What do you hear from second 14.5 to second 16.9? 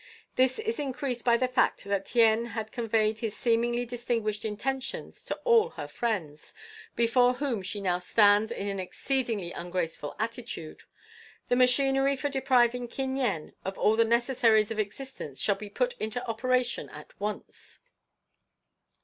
of existence shall be put into operation